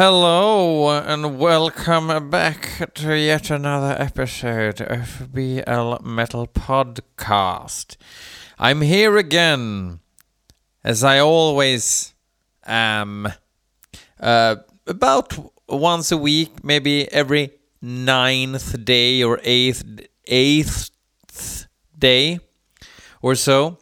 [0.00, 7.96] Hello and welcome back to yet another episode of BL Metal Podcast.
[8.60, 9.98] I'm here again,
[10.84, 12.14] as I always
[12.64, 13.26] am,
[14.20, 14.54] uh,
[14.86, 15.36] about
[15.68, 17.50] once a week, maybe every
[17.82, 19.82] ninth day or eighth
[20.26, 20.90] eighth
[21.98, 22.38] day
[23.20, 23.78] or so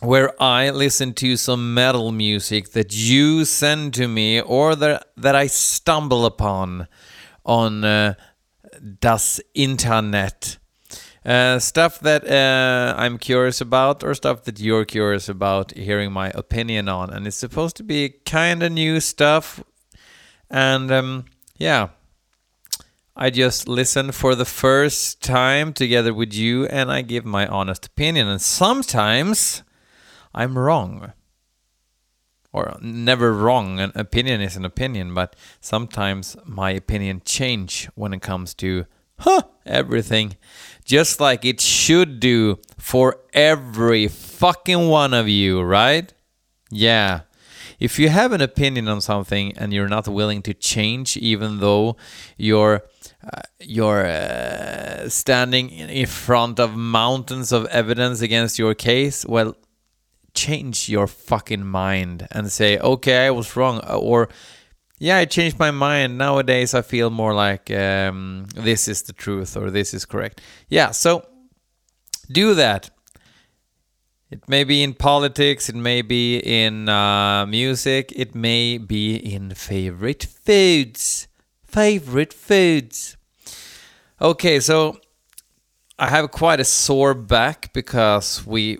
[0.00, 5.34] where I listen to some metal music that you send to me or that, that
[5.34, 6.88] I stumble upon
[7.44, 8.14] on uh,
[9.00, 10.58] das Internet.
[11.22, 16.30] Uh, stuff that uh, I'm curious about or stuff that you're curious about hearing my
[16.34, 17.10] opinion on.
[17.10, 19.62] And it's supposed to be kind of new stuff.
[20.48, 21.26] And um,
[21.58, 21.88] yeah,
[23.14, 27.84] I just listen for the first time together with you and I give my honest
[27.84, 28.26] opinion.
[28.26, 29.62] And sometimes
[30.34, 31.12] I'm wrong.
[32.52, 33.78] Or never wrong.
[33.78, 38.86] An opinion is an opinion, but sometimes my opinion change when it comes to
[39.20, 40.36] huh, everything.
[40.84, 46.12] Just like it should do for every fucking one of you, right?
[46.70, 47.20] Yeah.
[47.78, 51.96] If you have an opinion on something and you're not willing to change, even though
[52.36, 52.82] you're
[53.24, 59.54] uh, you're uh, standing in front of mountains of evidence against your case, well,
[60.34, 64.28] change your fucking mind and say, okay, I was wrong, or
[64.98, 66.18] yeah, I changed my mind.
[66.18, 70.40] Nowadays, I feel more like um, this is the truth or this is correct.
[70.68, 71.26] Yeah, so
[72.30, 72.90] do that.
[74.30, 79.54] It may be in politics, it may be in uh, music, it may be in
[79.54, 81.26] favorite foods.
[81.64, 83.16] Favorite foods.
[84.20, 85.00] Okay, so
[85.98, 88.78] I have quite a sore back because we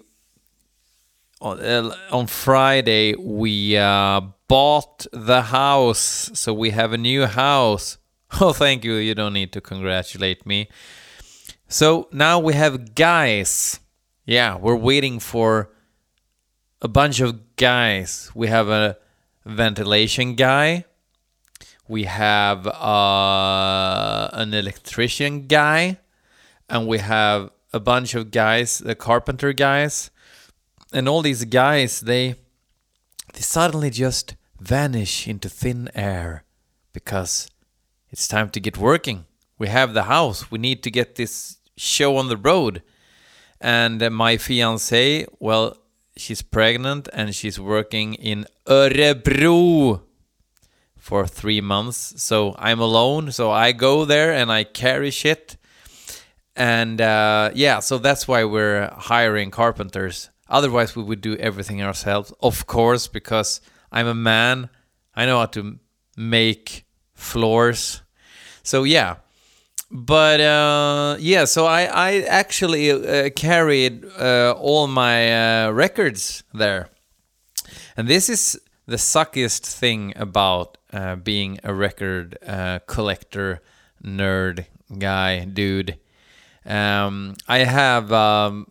[1.40, 7.96] on, uh, on Friday we uh, bought the house, so we have a new house.
[8.40, 8.94] Oh, thank you.
[8.94, 10.68] You don't need to congratulate me.
[11.66, 13.80] So now we have guys.
[14.24, 15.70] Yeah, we're waiting for
[16.80, 18.30] a bunch of guys.
[18.32, 18.98] We have a
[19.44, 20.84] ventilation guy.
[21.88, 25.98] We have uh, an electrician guy,
[26.68, 30.12] and we have a bunch of guys, the carpenter guys
[30.92, 32.34] and all these guys they
[33.32, 36.44] they suddenly just vanish into thin air
[36.92, 37.48] because
[38.10, 39.24] it's time to get working.
[39.58, 40.50] We have the house.
[40.50, 42.82] We need to get this show on the road.
[43.60, 45.76] And uh, my fiance, well,
[46.16, 50.02] she's pregnant and she's working in Örebro
[50.96, 52.22] for three months.
[52.22, 53.32] So I'm alone.
[53.32, 55.56] So I go there and I carry shit.
[56.56, 62.32] And uh, yeah, so that's why we're hiring carpenters Otherwise, we would do everything ourselves,
[62.40, 63.60] of course, because
[63.92, 64.68] I'm a man.
[65.14, 65.78] I know how to
[66.16, 66.84] make
[67.14, 68.02] floors.
[68.62, 69.16] So yeah,
[69.90, 76.90] but uh, yeah, so I I actually uh, carried uh, all my uh, records there,
[77.96, 83.62] and this is the suckiest thing about uh, being a record uh, collector,
[84.04, 84.66] nerd
[84.98, 85.98] guy, dude.
[86.66, 88.12] Um, I have.
[88.12, 88.66] Um,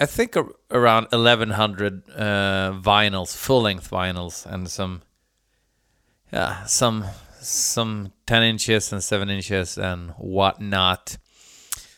[0.00, 0.34] I think
[0.70, 5.02] around 1100 uh, vinyls, full-length vinyls, and some,
[6.32, 7.04] yeah, some
[7.42, 11.18] some 10 inches and 7 inches and whatnot.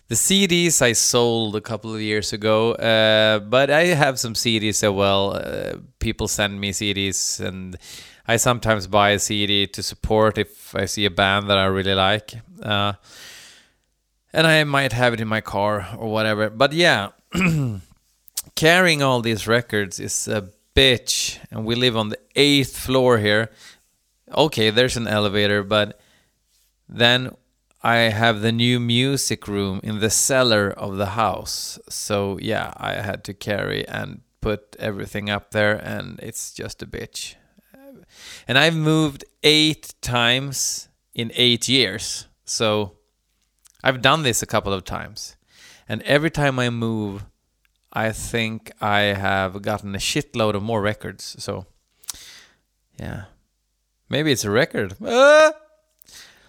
[0.09, 4.83] The CDs I sold a couple of years ago, uh, but I have some CDs
[4.83, 5.37] as well.
[5.37, 7.77] Uh, people send me CDs, and
[8.27, 11.95] I sometimes buy a CD to support if I see a band that I really
[11.95, 12.35] like.
[12.61, 12.95] Uh,
[14.33, 16.51] and I might have it in my car or whatever.
[16.51, 17.11] But yeah.
[18.62, 23.50] carrying all these records is a bitch, and we live on the eighth floor here.
[24.33, 25.99] Okay, there's an elevator, but
[26.89, 27.34] then
[27.83, 31.77] I have the new music room in the cellar of the house.
[31.89, 36.87] So yeah, I had to carry and put everything up there, and it's just a
[36.87, 37.35] bitch.
[38.47, 42.29] And I've moved eight times in eight years.
[42.44, 42.93] So
[43.82, 45.35] I've done this a couple of times.
[45.88, 47.25] And every time I move,
[47.93, 51.37] I think I have gotten a shitload of more records.
[51.39, 51.67] So,
[52.99, 53.25] yeah.
[54.09, 54.94] Maybe it's a record.
[55.05, 55.53] Ah!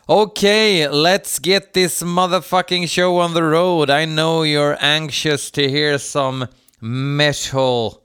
[0.09, 3.89] Okay, let's get this motherfucking show on the road.
[3.89, 6.49] I know you're anxious to hear some
[6.81, 8.03] metal,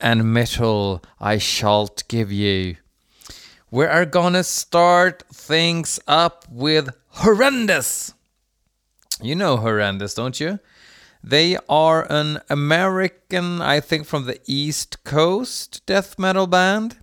[0.00, 2.76] and metal I shall give you.
[3.70, 8.14] We are gonna start things up with Horrendous.
[9.20, 10.58] You know Horrendous, don't you?
[11.28, 16.98] They are an American, I think from the East Coast death metal band.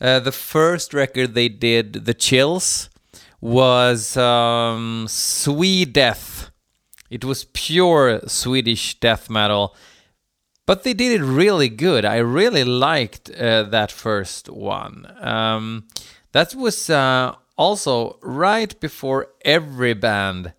[0.00, 2.90] Uh, the first record they did, The Chills,
[3.40, 5.08] was um,
[5.90, 6.50] Death.
[7.10, 9.74] It was pure Swedish death metal,
[10.64, 12.04] but they did it really good.
[12.04, 15.12] I really liked uh, that first one.
[15.18, 15.88] Um,
[16.30, 20.52] that was uh, also right before every band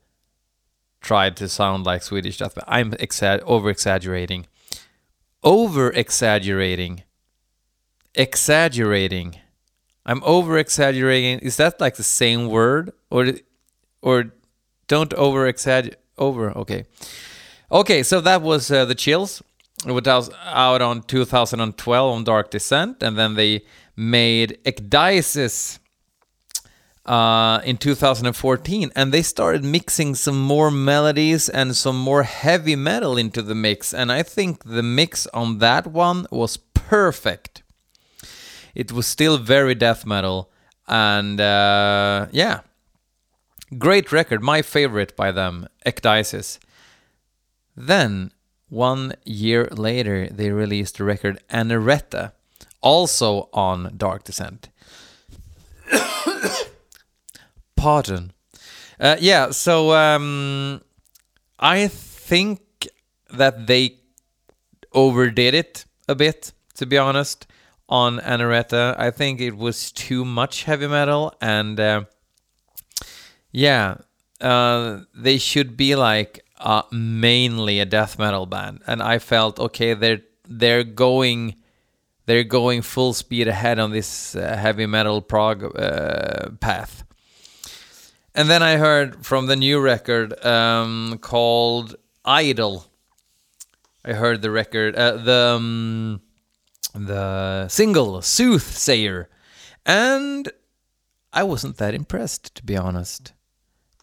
[1.08, 2.68] tried to sound like Swedish death metal.
[2.68, 4.46] I'm exa- over exaggerating.
[5.42, 7.04] Over exaggerating.
[8.14, 9.38] Exaggerating.
[10.06, 11.40] I'm over exaggerating.
[11.40, 13.22] Is that like the same word or
[14.02, 14.34] or
[14.88, 16.52] don't over exaggerate over?
[16.58, 16.86] Okay.
[17.72, 19.42] Okay, so that was uh, the chills.
[19.86, 23.64] It was out on 2012 on Dark Descent, and then they
[23.96, 25.80] made Ecdysis
[27.08, 33.18] uh, in 2014, and they started mixing some more melodies and some more heavy metal
[33.18, 33.94] into the mix.
[33.94, 37.64] And I think the mix on that one was perfect.
[38.76, 40.52] It was still very death metal,
[40.88, 42.60] and uh, yeah,
[43.78, 44.44] great record.
[44.44, 46.60] My favorite by them, Ecdysis.
[47.76, 48.32] Then
[48.70, 52.34] one year later, they released the record Anareta,
[52.82, 54.70] also on Dark Descent.
[57.78, 58.34] Pardon.
[59.00, 60.82] Uh, yeah, so um,
[61.60, 62.60] I think
[63.30, 64.00] that they
[64.92, 67.48] overdid it a bit, to be honest,
[67.88, 68.96] on Anareta.
[68.98, 72.04] I think it was too much heavy metal, and uh,
[73.52, 73.98] yeah,
[74.42, 79.94] uh, they should be like uh, mainly a death metal band, and I felt okay.
[79.94, 81.56] They're they're going
[82.26, 87.04] they're going full speed ahead on this uh, heavy metal prog uh, path.
[88.38, 92.86] And then I heard from the new record um, called Idol.
[94.06, 96.22] I heard the record, uh, the um,
[96.94, 99.28] the single Soothsayer,
[99.88, 100.52] and
[101.34, 103.34] I wasn't that impressed, to be honest.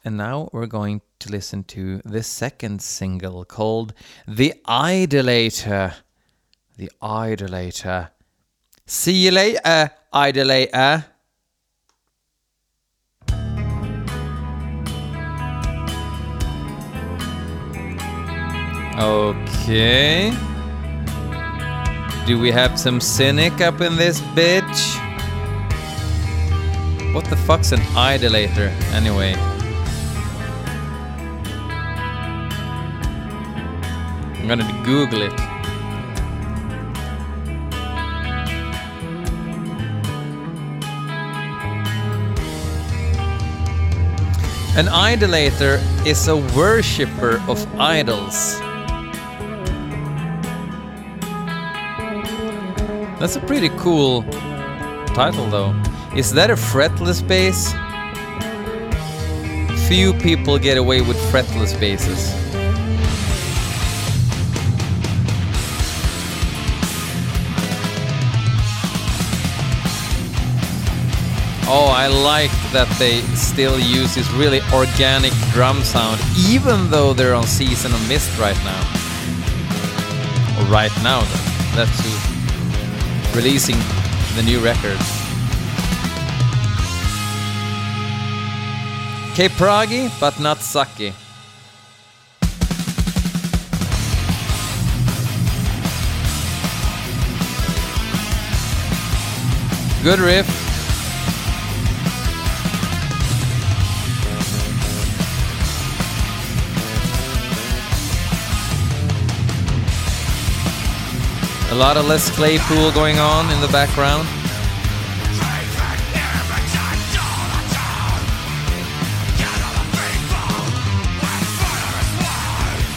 [0.05, 3.95] And now we're going to listen to the second single called
[4.27, 5.95] The Idolator.
[6.77, 8.11] The Idolator.
[8.85, 11.05] See you later, Idolator.
[18.97, 20.33] Okay.
[22.27, 25.01] Do we have some cynic up in this bitch?
[27.13, 29.35] What the fuck's an idolator, anyway?
[34.39, 35.41] I'm gonna Google it.
[44.77, 48.61] An idolater is a worshipper of idols.
[53.19, 54.23] That's a pretty cool
[55.15, 55.75] title though.
[56.17, 57.73] Is that a fretless bass?
[59.89, 62.33] Few people get away with fretless basses.
[71.67, 77.35] Oh, I like that they still use this really organic drum sound, even though they're
[77.35, 78.81] on Season of Mist right now.
[80.59, 81.77] Or right now, though.
[81.77, 82.34] That's
[83.35, 83.77] releasing
[84.37, 84.99] the new record.
[89.35, 91.13] K Proggy, but not sucky.
[100.05, 100.64] Good riff.
[111.75, 114.29] A lot of Les Claypool going on in the background.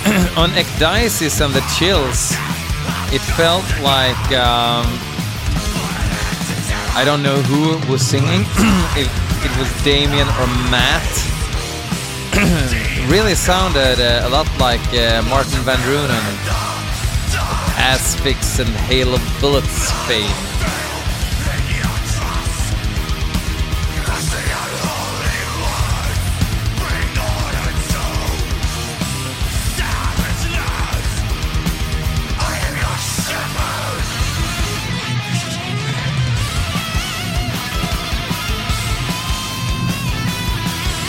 [0.38, 2.34] on Ecdysis and the Chills,
[3.12, 4.86] it felt like um,
[6.94, 8.42] I don't know who was singing.
[8.96, 9.10] if
[9.44, 11.02] it was Damian or Matt.
[13.10, 16.57] really sounded uh, a lot like uh, Martin Van Drunen
[17.78, 20.26] Asphyx and Hail of Bullets fame.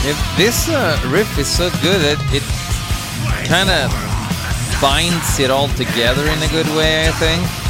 [0.05, 2.43] If this uh, riff is so good it
[3.47, 4.08] kind of
[4.81, 7.68] binds it all together in a good way, I think.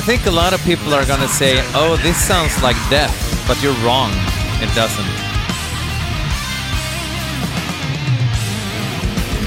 [0.00, 3.12] I think a lot of people are gonna say, oh, this sounds like death,
[3.46, 4.10] but you're wrong.
[4.64, 5.04] It doesn't.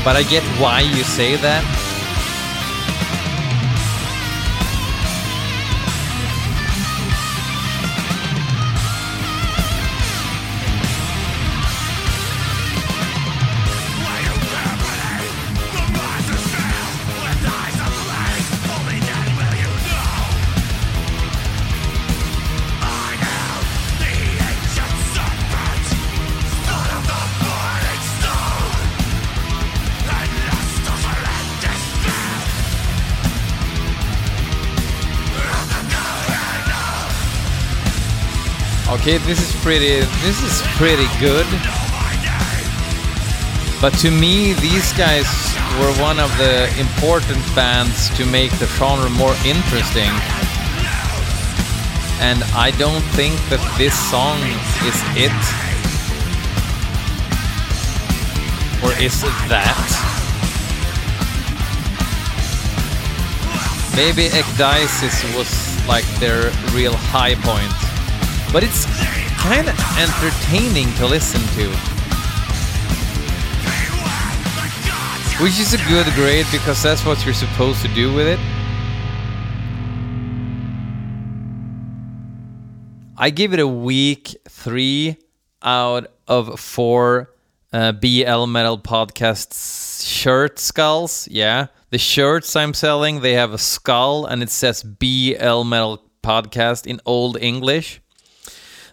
[0.05, 1.93] But I get why you say that.
[39.03, 40.00] Okay, this is pretty.
[40.24, 41.45] This is pretty good.
[43.81, 45.27] But to me, these guys
[45.77, 50.07] were one of the important bands to make the genre more interesting.
[52.24, 54.39] And I don't think that this song
[54.88, 55.36] is it.
[58.86, 59.83] Or is it that?
[63.98, 65.51] Maybe Ecdysis was
[65.89, 67.83] like their real high point
[68.53, 68.86] but it's
[69.41, 71.67] kind of entertaining to listen to.
[75.43, 78.39] Which is a good grade because that's what you're supposed to do with it.
[83.17, 85.17] I give it a weak three
[85.63, 87.33] out of four
[87.72, 91.27] uh, BL Metal Podcasts shirt skulls.
[91.31, 96.86] Yeah, the shirts I'm selling, they have a skull and it says BL Metal Podcast
[96.86, 98.00] in Old English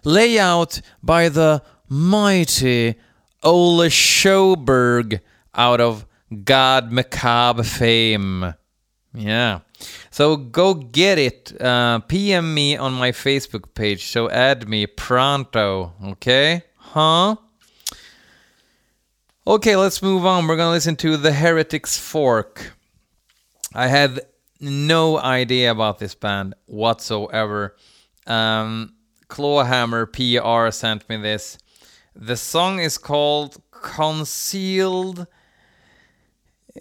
[0.03, 2.95] layout by the mighty
[3.43, 5.19] Ole Sjoberg
[5.53, 6.05] out of
[6.43, 8.53] God Macabre fame.
[9.13, 9.59] Yeah.
[10.09, 11.59] So go get it.
[11.59, 14.05] Uh, PM me on my Facebook page.
[14.07, 15.93] So add me pronto.
[16.03, 16.63] Okay?
[16.77, 17.35] Huh?
[19.45, 20.47] Okay, let's move on.
[20.47, 22.73] We're gonna listen to The Heretics Fork.
[23.73, 24.21] I had
[24.59, 27.75] no idea about this band whatsoever.
[28.27, 28.93] Um,
[29.31, 31.57] Clawhammer PR sent me this.
[32.13, 35.25] The song is called Concealed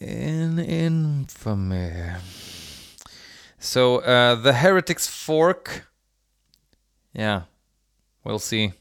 [0.01, 1.93] in Infamy.
[3.61, 5.87] So, uh, The Heretics Fork.
[7.13, 7.43] Yeah,
[8.25, 8.73] we'll see.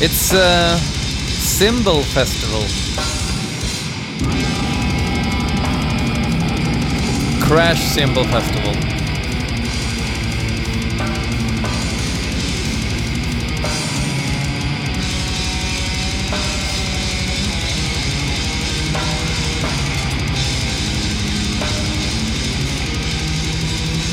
[0.00, 3.23] It's a Cymbal Festival.
[7.46, 8.72] Crash Cymbal Festival.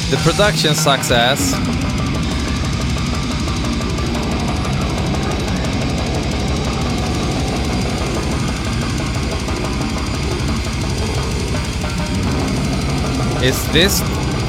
[0.09, 1.53] The production sucks ass.
[13.43, 14.01] Is this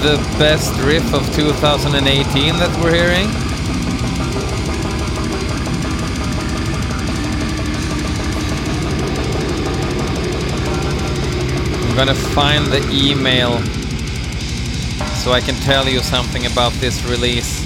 [0.02, 3.26] the best riff of 2018 that we're hearing?
[11.88, 13.60] I'm gonna find the email
[15.16, 17.64] so I can tell you something about this release.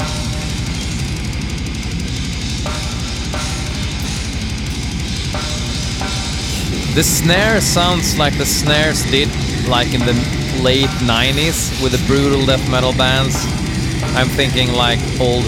[6.94, 9.28] The snare sounds like the snares did
[9.66, 13.36] like in the late 90s with the brutal death metal bands.
[14.16, 15.44] I'm thinking like old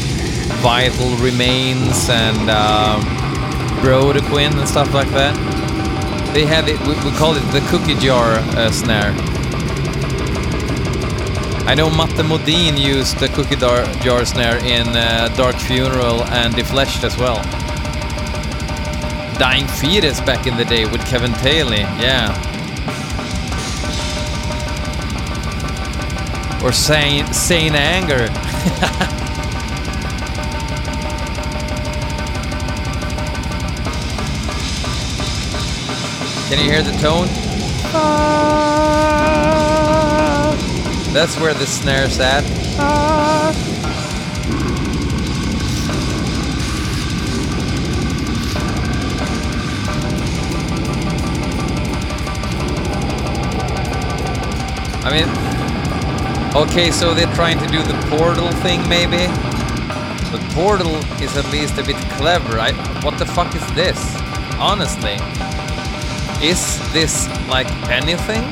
[0.61, 3.01] Vital Remains and uh,
[3.83, 5.35] Brodequin and stuff like that.
[6.35, 9.15] They had it, we, we call it the cookie jar uh, snare.
[11.67, 17.05] I know Matte Modin used the cookie jar snare in uh, Dark Funeral and Defleshed
[17.05, 17.43] as well.
[19.39, 22.48] Dying Fetus back in the day with Kevin Talley, yeah.
[26.63, 28.29] Or sane, sane anger.
[36.49, 37.29] Can you hear the tone?
[37.93, 38.89] Ah.
[41.13, 42.45] That's where the snare's at.
[42.79, 43.55] Ah.
[55.05, 55.48] I mean,
[56.57, 59.27] Okay, so they're trying to do the portal thing, maybe?
[60.33, 62.59] But portal is at least a bit clever.
[62.59, 63.99] I, what the fuck is this?
[64.59, 65.19] Honestly.
[66.43, 68.43] Is this like anything?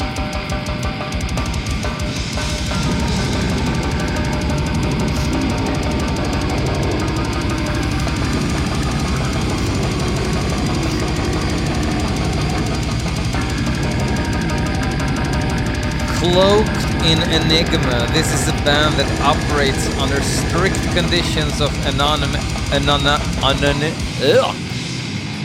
[17.07, 22.35] In Enigma, this is a band that operates under strict conditions of anonym,
[22.75, 23.15] anony,
[23.47, 23.95] anony,
[24.27, 24.51] ugh,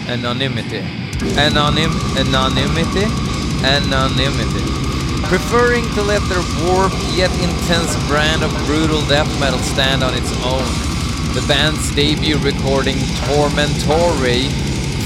[0.09, 0.81] anonymity.
[1.37, 3.05] Anonym, anonymity,
[3.61, 4.65] anonymity.
[5.29, 10.33] Preferring to let their warped yet intense brand of brutal death metal stand on its
[10.41, 10.65] own.
[11.37, 12.97] The band's debut recording,
[13.29, 14.49] Tormentori,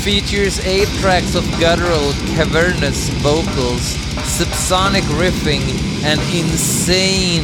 [0.06, 3.96] features eight tracks of guttural, cavernous vocals,
[4.38, 5.64] subsonic riffing,
[6.04, 7.44] and insane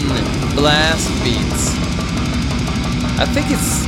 [0.55, 1.71] blast beats.
[3.19, 3.83] I think it's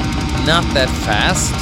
[0.47, 1.53] not that fast.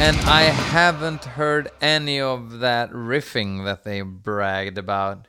[0.00, 5.28] And I haven't heard any of that riffing that they bragged about.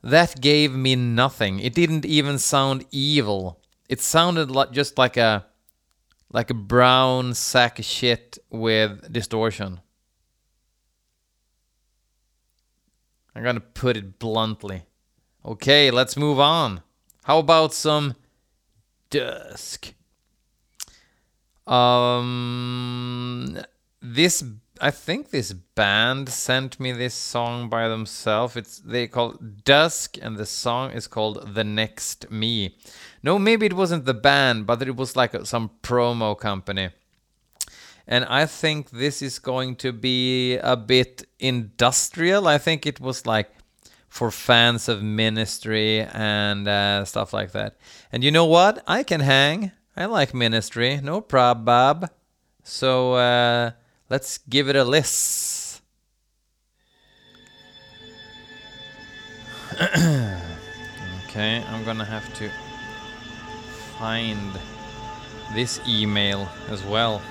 [0.00, 1.58] That gave me nothing.
[1.58, 3.61] It didn't even sound evil.
[3.88, 5.46] It sounded like just like a
[6.32, 9.80] like a brown sack of shit with distortion.
[13.34, 14.84] I'm gonna put it bluntly.
[15.44, 16.82] Okay, let's move on.
[17.24, 18.14] How about some
[19.10, 19.94] Dusk?
[21.66, 23.58] Um,
[24.00, 24.42] this
[24.80, 28.56] I think this band sent me this song by themselves.
[28.56, 32.76] It's they call Dusk, and the song is called "The Next Me."
[33.22, 36.90] No, maybe it wasn't the band, but it was like some promo company.
[38.06, 42.48] And I think this is going to be a bit industrial.
[42.48, 43.50] I think it was like
[44.08, 47.76] for fans of Ministry and uh, stuff like that.
[48.10, 48.82] And you know what?
[48.86, 49.70] I can hang.
[49.96, 51.00] I like Ministry.
[51.02, 52.10] No prob, Bob.
[52.64, 53.70] So uh,
[54.10, 55.80] let's give it a list.
[59.80, 62.50] okay, I'm gonna have to
[64.02, 64.58] find
[65.54, 67.22] this email as well.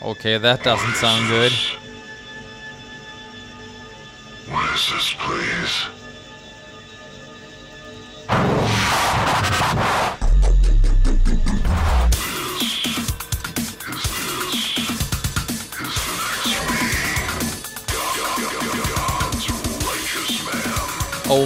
[0.00, 1.52] Okay, that doesn't sound good.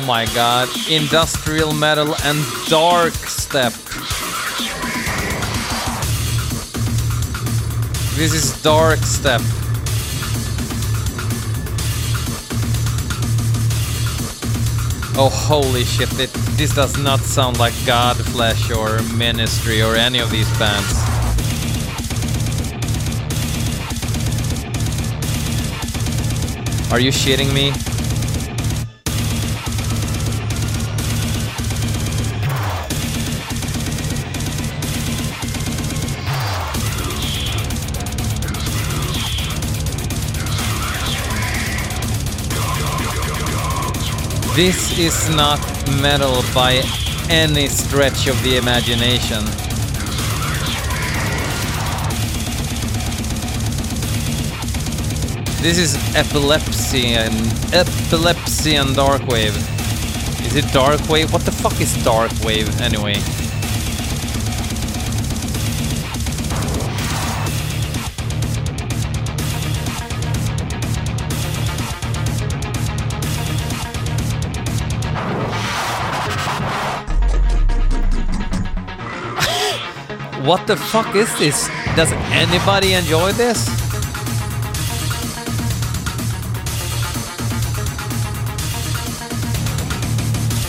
[0.07, 3.73] My god, industrial metal and dark step.
[8.17, 9.41] This is dark step.
[15.15, 20.31] Oh holy shit, it, this does not sound like Godflesh or Ministry or any of
[20.31, 20.93] these bands.
[26.91, 27.73] Are you shitting me?
[44.65, 45.59] This is not
[46.01, 46.83] metal by
[47.29, 49.45] any stretch of the imagination.
[55.61, 57.35] This is epilepsy and
[57.75, 59.57] epilepsy and dark wave.
[60.47, 61.33] Is it dark wave?
[61.33, 63.17] What the fuck is dark wave anyway?
[80.45, 81.69] What the fuck is this?
[81.95, 83.69] Does anybody enjoy this?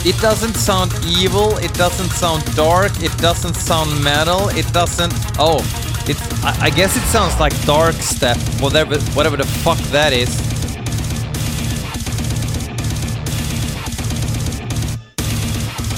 [0.06, 5.12] It doesn't sound evil, it doesn't sound dark, it doesn't sound metal, it doesn't...
[5.40, 5.58] Oh,
[6.06, 10.30] it, I, I guess it sounds like dark step, whatever, whatever the fuck that is.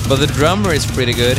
[0.09, 1.37] But the drummer is pretty good.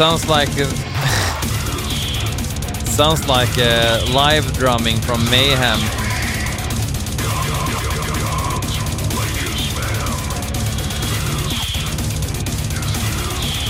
[0.00, 0.64] Sounds like uh,
[2.86, 5.78] sounds like uh, live drumming from Mayhem.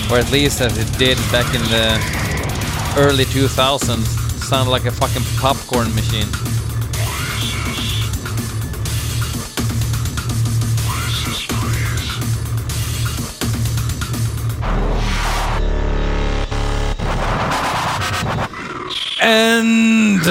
[0.09, 1.99] Or at least as it did back in the
[2.97, 4.05] early 2000s.
[4.41, 6.29] Sounded like a fucking popcorn machine.
[19.21, 20.21] End.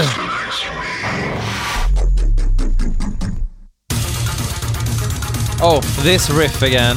[5.63, 6.97] Oh, this riff again.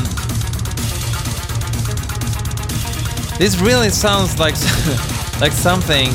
[3.37, 4.55] This really sounds like
[5.41, 6.09] like something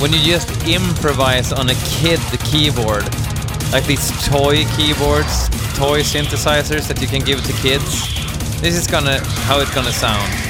[0.00, 3.04] when you just improvise on a kid keyboard.
[3.72, 8.14] Like these toy keyboards, toy synthesizers that you can give to kids.
[8.60, 10.45] This is gonna how it's gonna sound.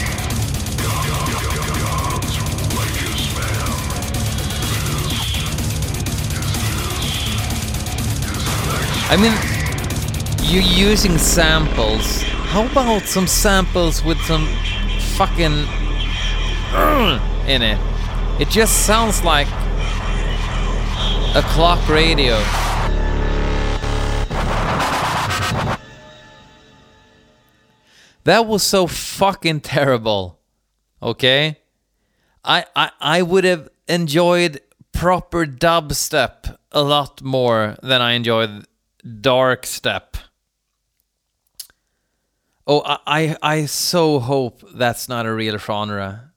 [9.09, 9.33] I mean,
[10.51, 12.23] you're using samples.
[12.51, 14.47] How about some samples with some
[15.17, 15.65] fucking
[16.73, 17.79] uh, in it?
[18.41, 19.47] It just sounds like
[21.37, 22.35] a clock radio.
[28.25, 30.41] That was so fucking terrible.
[31.01, 31.61] Okay?
[32.45, 38.67] I I I would have enjoyed proper dubstep a lot more than I enjoyed
[39.21, 40.17] dark step.
[42.67, 46.33] Oh, I, I, I so hope that's not a real genre.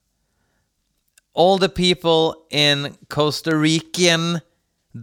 [1.34, 4.42] All the people in Costa Rican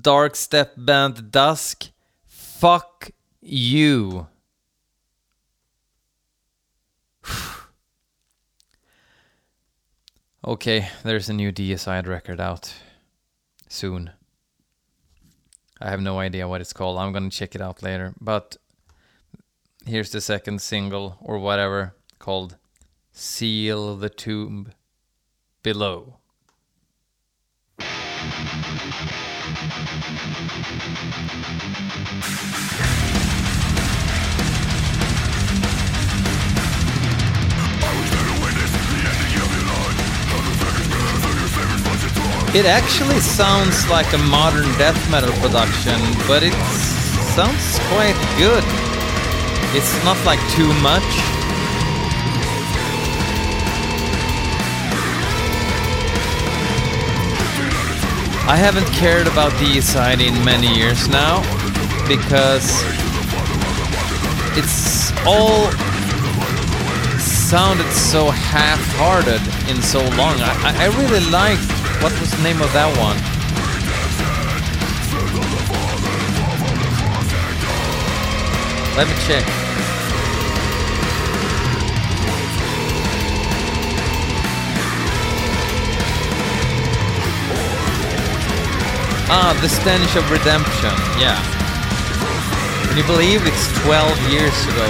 [0.00, 1.90] dark step band Dusk,
[2.26, 4.28] fuck you.
[10.46, 12.72] okay, there's a new Deicide record out
[13.68, 14.12] soon.
[15.80, 16.98] I have no idea what it's called.
[16.98, 18.14] I'm gonna check it out later.
[18.20, 18.56] But
[19.84, 22.56] here's the second single or whatever called
[23.12, 24.72] Seal the Tomb
[25.62, 26.18] Below.
[42.56, 46.54] It actually sounds like a modern death metal production, but it
[47.36, 48.64] sounds quite good.
[49.76, 51.04] It's not like too much.
[58.48, 61.42] I haven't cared about Deicide in many years now
[62.08, 62.82] because
[64.56, 65.70] it's all
[67.20, 70.40] sounded so half-hearted in so long.
[70.40, 73.16] I, I really liked what was the name of that one?
[78.96, 79.44] Let me check.
[89.28, 90.94] Ah, The Stench of Redemption.
[91.18, 91.36] Yeah.
[92.88, 94.88] Can you believe it's 12 years ago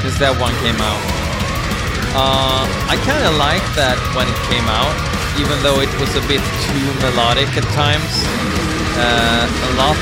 [0.00, 1.02] since that one came out?
[2.16, 4.94] Uh, I kind of liked that when it came out,
[5.38, 8.14] even though it was a bit too melodic at times.
[8.94, 9.98] Uh, a lot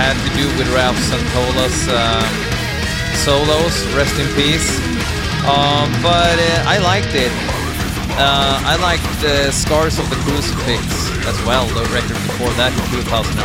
[0.00, 2.24] had to do with Ralph Santolla's uh,
[3.20, 4.80] solos, rest in peace.
[5.44, 7.28] Um, but uh, I liked it.
[8.16, 10.80] Uh, I liked the Scars of the Crucifix
[11.28, 13.36] as well, the record before that in 2004.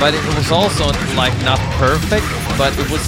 [0.00, 2.26] But it was also like not perfect,
[2.58, 3.02] but it was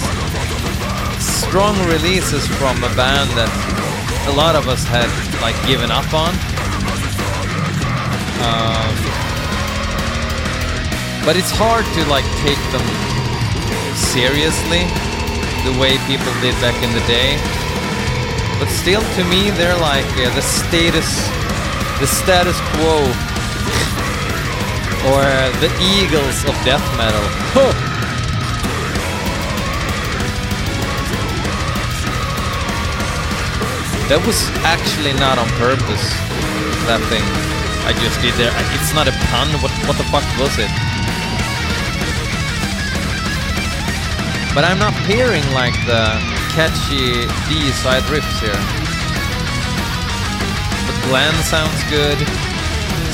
[1.19, 3.51] strong releases from a band that
[4.27, 5.09] a lot of us had
[5.41, 6.33] like given up on.
[8.41, 8.93] Um,
[11.25, 12.85] but it's hard to like take them
[13.93, 14.85] seriously
[15.65, 17.37] the way people did back in the day.
[18.57, 21.09] But still, to me, they're like uh, the status,
[21.99, 23.05] the status quo,
[25.09, 25.25] or
[25.61, 27.90] the Eagles of death metal.
[34.11, 36.03] That was actually not on purpose.
[36.83, 37.23] That thing
[37.87, 38.51] I just did there.
[38.75, 39.47] It's not a pun.
[39.63, 40.67] What what the fuck was it?
[44.51, 46.11] But I'm not hearing like the
[46.51, 48.59] catchy Deicide riffs here.
[50.83, 52.19] But Glenn sounds good.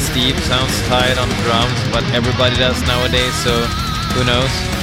[0.02, 3.54] Steve sounds tight on drums, but everybody does nowadays, so
[4.18, 4.77] who knows?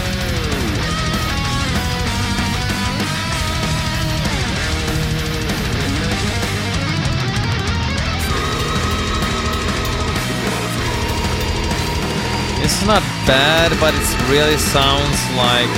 [12.86, 15.70] Not bad, but it really sounds like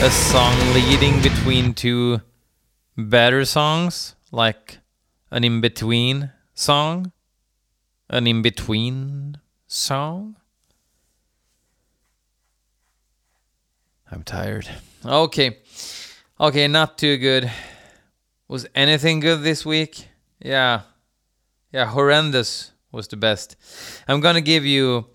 [0.00, 2.20] a song leading between two
[2.96, 4.78] better songs, like
[5.32, 7.10] an in between song,
[8.08, 10.36] an in between song.
[14.08, 14.68] I'm tired.
[15.04, 15.58] Okay.
[16.38, 17.50] Okay, not too good.
[18.46, 20.06] Was anything good this week?
[20.38, 20.82] Yeah.
[21.72, 23.56] Yeah, horrendous was the best.
[24.06, 25.06] I'm gonna give you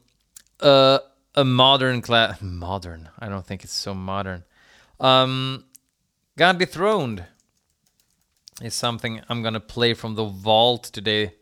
[0.60, 1.00] a
[1.36, 2.42] a modern class.
[2.42, 3.10] Modern.
[3.20, 4.44] I don't think it's so modern.
[5.00, 5.66] Um,
[6.38, 7.26] God Dethroned
[8.62, 11.34] is something I'm gonna play from the vault today.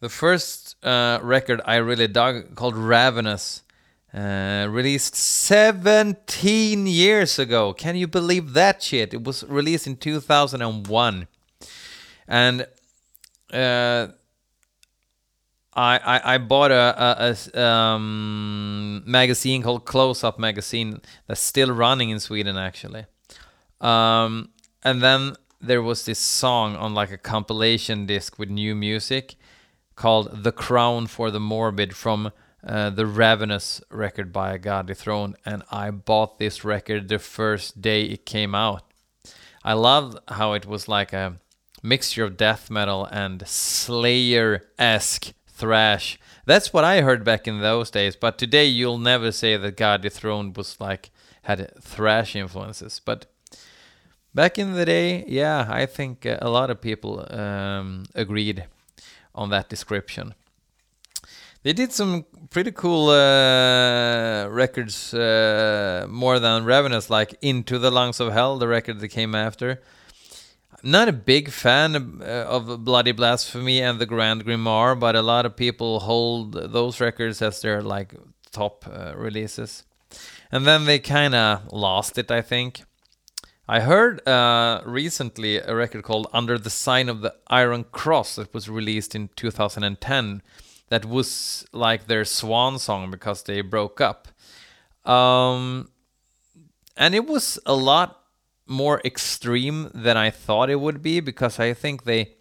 [0.00, 3.62] The first uh, record I really dug called Ravenous,
[4.12, 7.72] uh, released 17 years ago.
[7.72, 9.14] Can you believe that shit?
[9.14, 11.28] It was released in 2001,
[12.26, 12.66] and
[13.52, 14.08] uh,
[15.74, 21.70] I, I I bought a, a, a um, magazine called Close Up magazine that's still
[21.70, 23.06] running in Sweden actually.
[23.80, 24.50] Um,
[24.82, 29.36] and then there was this song on like a compilation disc with new music
[29.94, 32.32] called "The Crown for the Morbid" from
[32.66, 38.04] uh, the Ravenous record by God Dethroned, and I bought this record the first day
[38.04, 38.82] it came out.
[39.62, 41.38] I loved how it was like a
[41.82, 46.18] mixture of death metal and Slayer esque thrash.
[46.46, 48.16] That's what I heard back in those days.
[48.16, 51.10] But today you'll never say that God Dethroned was like
[51.42, 53.00] had thrash influences.
[53.04, 53.26] But
[54.34, 58.64] back in the day, yeah, I think uh, a lot of people um, agreed
[59.34, 60.34] on that description.
[61.62, 68.18] They did some pretty cool uh, records, uh, more than Ravenous, like Into the Lungs
[68.18, 69.82] of Hell, the record that came after.
[70.82, 75.44] Not a big fan uh, of Bloody Blasphemy and the Grand Grimoire, but a lot
[75.44, 78.14] of people hold those records as their like
[78.52, 79.84] top uh, releases.
[80.50, 82.82] And then they kind of lost it, I think.
[83.68, 88.52] I heard uh, recently a record called Under the Sign of the Iron Cross that
[88.52, 90.42] was released in 2010
[90.88, 94.28] that was like their swan song because they broke up.
[95.08, 95.88] Um,
[96.96, 98.19] and it was a lot
[98.70, 102.34] more extreme than I thought it would be because I think they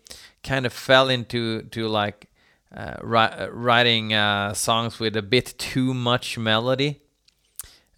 [0.43, 2.27] kind of fell into to like
[2.73, 7.01] uh, ri- writing uh, songs with a bit too much melody.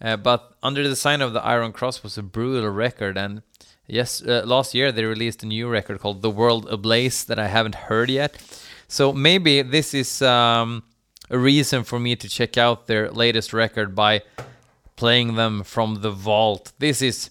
[0.00, 3.42] Uh, but Under the Sign of the Iron Cross was a brutal record, and
[3.86, 7.46] yes, uh, last year they released a new record called The World Ablaze that I
[7.46, 8.36] haven't heard yet.
[8.88, 10.82] So maybe this is um,
[11.30, 14.22] a reason for me to check out their latest record by
[14.96, 16.72] playing them from the vault.
[16.78, 17.30] This is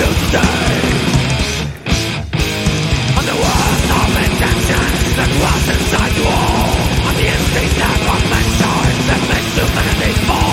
[0.00, 0.04] On
[3.26, 4.08] the walls of
[5.74, 7.08] inside you all.
[7.08, 8.22] On the instinct that was
[9.10, 10.47] That makes humanity fall